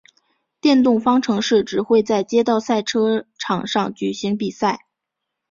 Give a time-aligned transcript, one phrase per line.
[0.59, 4.87] 电动方程式只会在街道赛车场上举行比赛。